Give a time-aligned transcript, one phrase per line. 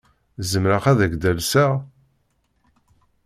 [0.51, 1.71] Zemreɣ ad ak-d-alseɣ?